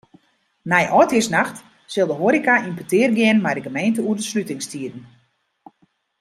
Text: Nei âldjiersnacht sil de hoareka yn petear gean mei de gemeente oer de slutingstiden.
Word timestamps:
Nei 0.71 0.85
âldjiersnacht 0.97 1.57
sil 1.91 2.07
de 2.11 2.15
hoareka 2.19 2.55
yn 2.67 2.77
petear 2.79 3.11
gean 3.17 3.41
mei 3.43 3.55
de 3.55 3.63
gemeente 3.67 4.01
oer 4.05 4.17
de 4.19 4.25
slutingstiden. 4.31 5.03